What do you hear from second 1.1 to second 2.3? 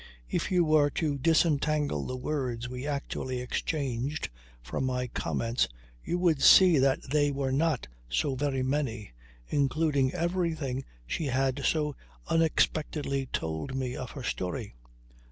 disentangle the